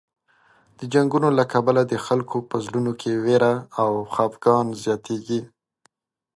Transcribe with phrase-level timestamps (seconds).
[0.79, 5.41] د جنګونو له کبله د خلکو په زړونو کې وېره او خفګان زیاتېږي.